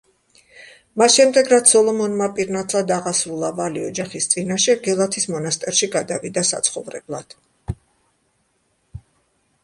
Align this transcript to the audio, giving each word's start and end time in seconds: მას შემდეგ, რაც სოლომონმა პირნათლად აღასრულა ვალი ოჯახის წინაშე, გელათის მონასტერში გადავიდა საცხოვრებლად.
მას 0.99 1.15
შემდეგ, 1.15 1.49
რაც 1.53 1.73
სოლომონმა 1.73 2.29
პირნათლად 2.37 2.93
აღასრულა 2.95 3.51
ვალი 3.59 3.83
ოჯახის 3.89 4.27
წინაშე, 4.31 4.75
გელათის 4.87 5.27
მონასტერში 5.33 5.89
გადავიდა 5.97 6.45
საცხოვრებლად. 6.53 7.37